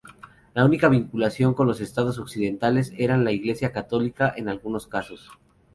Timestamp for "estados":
1.79-2.17